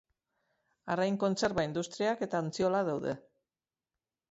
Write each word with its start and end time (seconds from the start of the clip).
Arrain 0.93 1.19
kontserba 1.25 1.67
industriak 1.69 2.25
eta 2.29 2.41
ontziolak 2.47 2.91
daude. 2.91 3.17